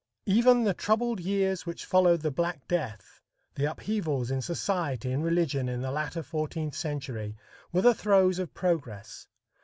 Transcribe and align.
Even 0.25 0.63
the 0.63 0.73
troubled 0.73 1.19
years 1.19 1.67
which 1.67 1.85
followed 1.85 2.21
the 2.21 2.31
black 2.31 2.67
death, 2.67 3.21
the 3.53 3.65
upheavals 3.65 4.31
in 4.31 4.41
society 4.41 5.11
and 5.13 5.23
religion 5.23 5.69
in 5.69 5.79
the 5.83 5.91
latter 5.91 6.23
fourteenth 6.23 6.73
century, 6.73 7.35
were 7.71 7.83
the 7.83 7.93
throes 7.93 8.39
of 8.39 8.51
progress. 8.55 9.27